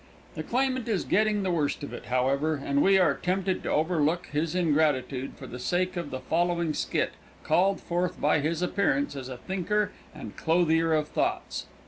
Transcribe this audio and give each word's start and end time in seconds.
The 0.33 0.41
claimant 0.41 0.87
is 0.87 1.03
getting 1.03 1.43
the 1.43 1.51
worst 1.51 1.83
of 1.83 1.93
it, 1.93 2.05
however, 2.05 2.55
and 2.55 2.81
we 2.81 2.97
are 2.97 3.13
tempted 3.13 3.61
to 3.61 3.69
overlook 3.69 4.25
his 4.31 4.55
ingratitude 4.55 5.33
for 5.35 5.45
the 5.45 5.59
sake 5.59 5.95
of 5.95 6.09
the 6.09 6.19
following 6.21 6.73
skit 6.73 7.11
called 7.43 7.79
forth 7.79 8.19
by 8.19 8.39
his 8.39 8.63
appearance 8.63 9.15
as 9.15 9.29
a 9.29 9.37
thinker 9.37 9.91
and 10.11 10.35
clothier 10.35 10.91
of 10.91 11.07
thoughts. 11.07 11.67